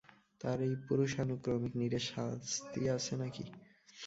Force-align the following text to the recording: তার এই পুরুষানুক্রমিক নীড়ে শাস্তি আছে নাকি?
তার 0.41 0.57
এই 0.67 0.75
পুরুষানুক্রমিক 0.87 1.73
নীড়ে 1.79 1.99
শাস্তি 2.09 2.81
আছে 2.95 3.13
নাকি? 3.21 3.43